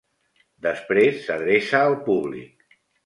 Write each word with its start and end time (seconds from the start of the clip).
Després 0.67 1.19
s'adreça 1.27 1.83
al 1.91 1.97
públic. 2.09 2.79